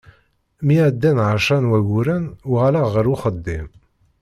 [0.65, 3.67] Mi ɛeddan ɛecra n wayyuren, uɣaleɣ ɣer uxeddim.